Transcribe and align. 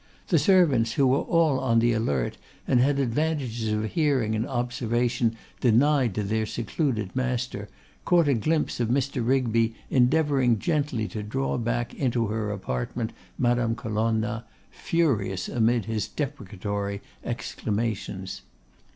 The 0.29 0.39
servants, 0.39 0.93
who 0.93 1.05
were 1.05 1.19
all 1.21 1.59
on 1.59 1.77
the 1.77 1.93
alert, 1.93 2.35
and 2.67 2.79
had 2.79 2.97
advantages 2.97 3.71
of 3.71 3.85
hearing 3.91 4.33
and 4.33 4.47
observation 4.47 5.35
denied 5.59 6.15
to 6.15 6.23
their 6.23 6.47
secluded 6.47 7.15
master, 7.15 7.69
caught 8.03 8.27
a 8.27 8.33
glimpse 8.33 8.79
of 8.79 8.87
Mr. 8.87 9.23
Rigby 9.23 9.75
endeavouring 9.91 10.57
gently 10.57 11.07
to 11.09 11.21
draw 11.21 11.55
back 11.59 11.93
into 11.93 12.29
her 12.29 12.49
apartment 12.49 13.13
Madame 13.37 13.75
Colonna, 13.75 14.45
furious 14.71 15.47
amid 15.47 15.85
his 15.85 16.07
deprecatory 16.07 17.03
exclamations. 17.23 18.41